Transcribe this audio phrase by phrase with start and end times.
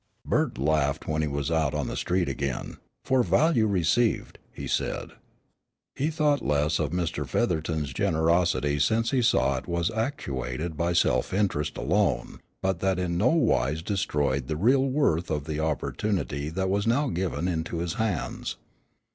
[0.25, 2.77] Bert laughed when he was out on the street again.
[3.05, 5.11] "For value received," he said.
[5.95, 7.23] He thought less of Mr.
[7.27, 13.15] Featherton's generosity since he saw it was actuated by self interest alone, but that in
[13.15, 17.93] no wise destroyed the real worth of the opportunity that was now given into his
[18.01, 18.55] hands.